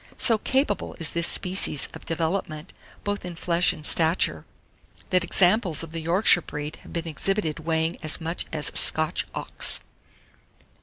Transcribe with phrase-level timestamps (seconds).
[0.17, 4.45] So capable is this species of development, both in flesh and stature,
[5.11, 9.27] that examples of the Yorkshire breed have been exhibited weighing as much as a Scotch
[9.35, 9.81] ox.